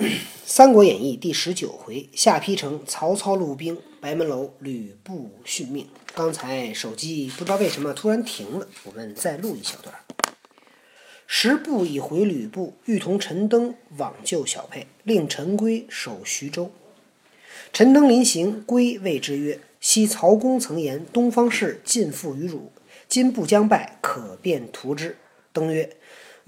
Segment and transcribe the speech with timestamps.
[0.46, 5.86] 《三国演义》第十九回，下邳城曹操入兵，白门楼吕布殉命。
[6.14, 9.94] 刚才手机不知道为什么突然停了，我们再录一小段。
[11.26, 16.72] 时部已回吕布，欲同陈登往救小沛，令陈规守徐州。
[17.70, 22.72] 陈登临行，规谓之曰：“昔曹公曾言，东方氏尽附于汝，
[23.06, 25.18] 今不将败，可便图之。”
[25.52, 25.94] 登曰。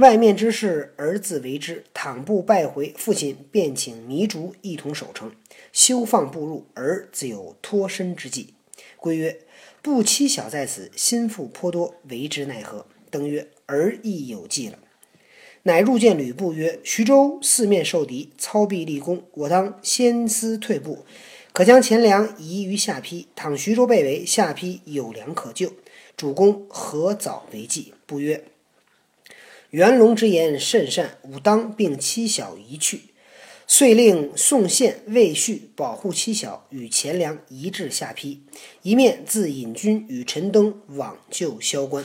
[0.02, 1.84] 外面之事，儿自为之。
[1.94, 5.30] 倘不败回，父亲便请糜竺一同守城，
[5.72, 8.52] 休放步入，儿自有脱身之计。
[8.96, 9.38] 规曰
[9.80, 14.80] ：“不妻小在此，心腹颇多，为之奈何？”登曰：“儿亦有计了。”
[15.62, 21.04] 乃入见吕布曰：“徐州四面受敌，操必立功，我当先思退步，
[21.52, 23.28] 可将钱粮移于下邳。
[23.36, 25.72] 倘徐州被围，下邳有粮可救，
[26.16, 28.42] 主公何早为计？”不曰。
[29.72, 33.04] 元龙之言甚善，吾当并妻小一去，
[33.66, 38.42] 遂令宋宪、魏续保护妻小，与钱粮移至下邳，
[38.82, 42.04] 一面自引军与陈登往救萧关。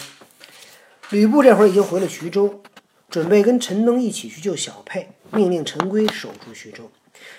[1.09, 2.63] 吕布这会儿已经回了徐州，
[3.09, 6.89] 准备跟陈登一起去救小沛，命令陈规守住徐州。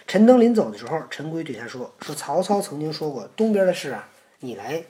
[0.06, 4.84] 陈登临走的时候，陈规对他说：“说曹操曾经说过，东边的事啊，你来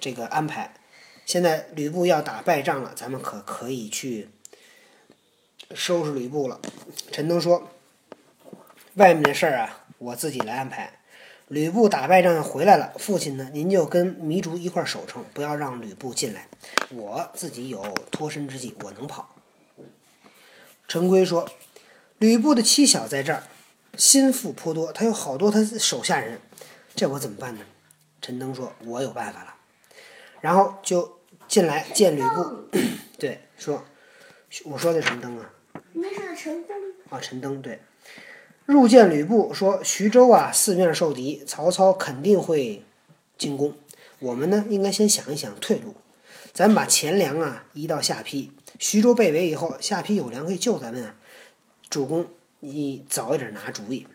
[0.00, 0.72] 这个安排。
[1.26, 4.30] 现在吕布要打败仗了，咱们可可以去。”
[5.74, 6.60] 收拾吕布了，
[7.10, 7.70] 陈登说
[8.94, 11.00] ：“外面的事儿啊，我自己来安排。
[11.48, 16.48] 吕布打败仗要回来了，父亲呢，您就跟糜竺一块守城，不要让吕布进来。
[16.90, 19.34] 我自己有脱身之计，我能跑。”
[20.88, 21.48] 陈规说
[22.18, 23.42] ：“吕布的妻小在这儿，
[23.96, 26.40] 心腹颇多，他有好多他手下人，
[26.94, 27.62] 这我怎么办呢？”
[28.22, 29.54] 陈登说：“我有办法了。”
[30.40, 32.68] 然后就进来见吕布，
[33.18, 33.84] 对，说
[34.64, 35.50] ：“我说的陈登啊。”
[36.36, 36.76] 陈登
[37.08, 37.78] 啊，陈登对，
[38.66, 42.82] 入见吕布说：“徐州啊，四面受敌，曹操肯定会
[43.38, 43.74] 进攻。
[44.18, 45.94] 我们呢，应该先想一想退路。
[46.52, 51.14] 咱把钱粮啊移到下邳，徐州被围以后，下邳有粮可以救咱们啊。
[51.88, 52.26] 主公，
[52.60, 54.06] 你早一点拿主意。”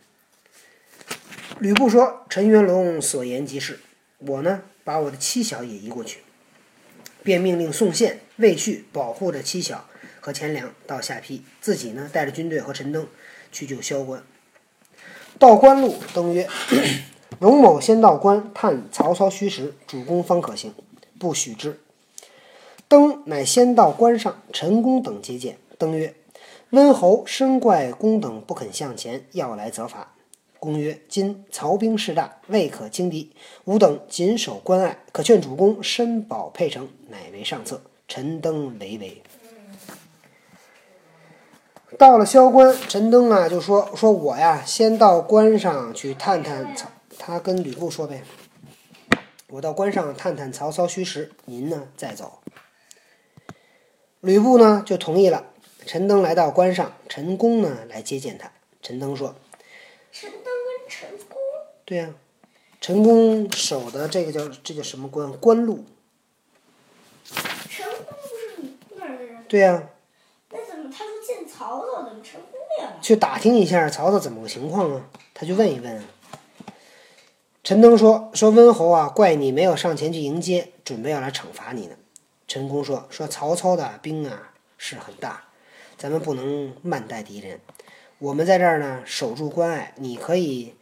[1.60, 3.80] 吕布说：“陈元龙所言极是。
[4.20, 6.20] 我呢，把我的妻小也移过去，
[7.24, 9.88] 便命令宋宪、魏续保护着妻小。”
[10.20, 13.08] 和钱粮到下邳，自己呢带着军队和陈登
[13.52, 14.24] 去救萧关。
[15.38, 16.48] 到关路，登曰
[17.40, 20.74] ：“荣某先到关探曹操虚实，主公方可行，
[21.18, 21.80] 不许之。”
[22.90, 25.58] 登乃先到关上，陈宫等接见。
[25.78, 26.16] 登曰
[26.72, 30.16] ：“温侯生怪公等不肯向前，要来责罚。”
[30.60, 33.32] 公曰：“今曹兵势大，未可轻敌，
[33.64, 39.22] 吾等谨守关隘，可劝主公深保沛城，乃为上策。”陈登唯唯。
[41.98, 48.24] 到了萧关，陈登啊就说：“说我呀，先到关上去探探曹。”他跟吕布说呗
[49.50, 52.40] ：“我到关上探探曹操虚实，您呢再走。”
[54.22, 55.48] 吕布呢就同意了。
[55.86, 58.52] 陈登来到关上，陈宫呢来接见他。
[58.82, 59.36] 陈登说
[60.14, 61.38] ：“陈登跟陈宫？
[61.84, 62.14] 对呀，
[62.80, 65.34] 陈宫守的这个叫这叫什么关？
[65.34, 65.84] 关路。
[67.26, 69.44] 陈宫不是你那儿的人？
[69.48, 69.90] 对呀。”
[71.60, 72.94] 曹操怎么成功了？
[73.02, 75.10] 去打听一下曹操怎么个情况啊？
[75.34, 76.02] 他去问一问。
[77.66, 81.98] 陈登说：“说温侯啊，怪你没有上前去迎接，准备要来惩罚你呢。”
[82.48, 85.44] 陈宫说：“说曹操的兵啊是很大，
[85.98, 87.60] 咱们不能慢待敌人。
[88.20, 90.76] 我们在这儿呢守住关隘，你可以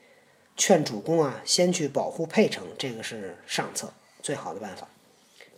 [0.55, 4.87] 劝主公啊先去保护沛城，这个是上策，最好的办法。”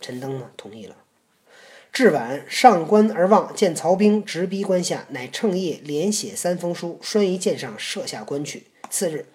[0.00, 0.96] 陈登呢同意了。
[1.92, 8.68] 至晚，上关而望，见曹兵直逼关下，乃趁夜连写三封书，拴于箭上，射下关去。
[8.88, 9.26] 次日，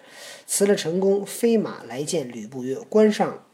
[0.46, 3.44] 辞了陈宫，飞马来见吕布，曰：“关上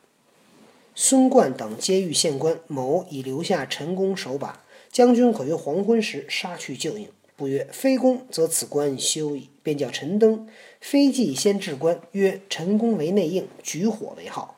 [0.95, 10.49] 孙贯等皆欲献关，某已留下陈宫守把，将军可于黄昏时杀去救应。”不曰：“非公，则此关休矣。”便叫陈登
[10.81, 14.57] 飞骑先至关，曰：“陈宫为内应，举火为号。”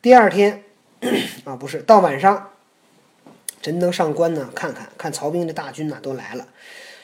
[0.00, 0.64] 第二天。
[1.44, 2.52] 啊，不是，到晚上，
[3.60, 6.46] 陈登上关呢，看看看曹兵的大军呢都来了，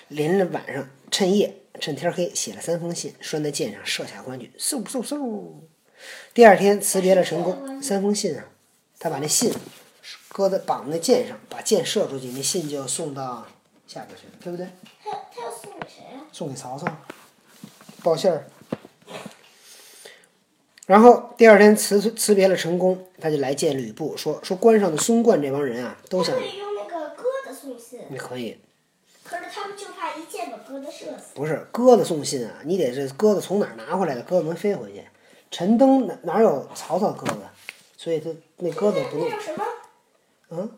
[0.07, 5.53] 连着晚上趁夜趁天黑写了三封信，拴在箭上，射下关去，嗖嗖嗖。
[6.33, 8.45] 第二天辞别了陈宫，三封信啊，
[9.01, 9.53] 他把那信
[10.29, 13.47] 搁在绑在箭上，把箭射出去，那信就送到
[13.89, 14.69] 下边去了，对不对？
[15.03, 16.23] 他他要送给谁啊？
[16.33, 16.87] 送给曹操，
[18.03, 18.47] 报信儿。
[20.89, 28.01] 然后第二天辞辞别了陈宫，他就来见吕布，说说关上的孙贯这帮人啊，都想可以用那个鸽子送信。
[28.09, 28.57] 你可以。
[29.23, 31.35] 可是他们就怕一箭把鸽子射死。
[31.35, 35.05] 不是鸽子送信啊，你得是鸽子从哪儿拿回来的，鸽子能飞回去。
[35.51, 37.41] 陈登哪哪有曹操鸽子？
[37.99, 39.65] 所以他那鸽子不能那有什么？
[40.49, 40.71] 嗯？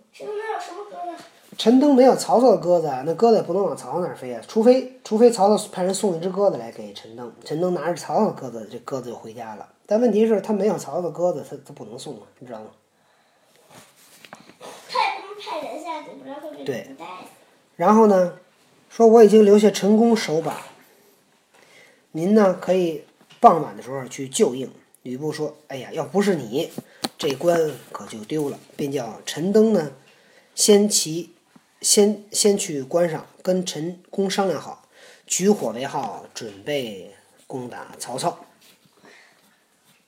[1.61, 9.69] 陈登没有曹操的鸽子啊，那鸽子也不能往曹操那儿飞啊，除非除非曹操派人送一只鸽子来给陈登，陈登拿着曹操的鸽子，这鸽子就回家了。
[9.85, 12.71] 但问题是，他没有曹操的鸽子，他他不能送啊，你知道吗？
[14.89, 16.97] 他也不能派人下去，不然会被对。
[17.77, 18.39] 然后呢，
[18.89, 20.63] 说我已经留下陈宫守把，
[22.13, 23.05] 您呢可以
[23.39, 24.73] 傍晚的时候去救应。
[25.03, 26.71] 吕布说：“哎呀，要不是你，
[27.19, 29.93] 这关可就丢了。”便叫陈登呢，
[30.55, 31.35] 先骑，
[31.81, 34.87] 先先去关上，跟陈宫商量好，
[35.27, 37.15] 举火为号，准备
[37.47, 38.39] 攻打曹操。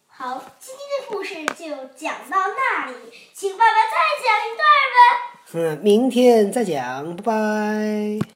[0.06, 2.94] 好，今天的故事就讲到那里，
[3.34, 4.62] 请爸爸再讲一段
[4.94, 4.98] 吧。
[5.54, 8.28] 嗯，明天再讲，拜拜。